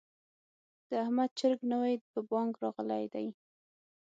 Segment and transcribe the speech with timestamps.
[0.89, 3.27] د احمد چرګ نوی په بانګ راغلی دی.